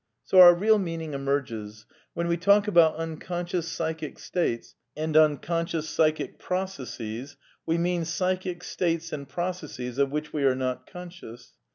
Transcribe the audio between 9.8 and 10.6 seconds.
of which we are